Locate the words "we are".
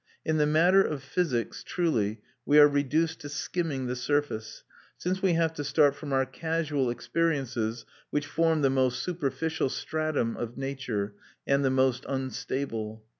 2.43-2.67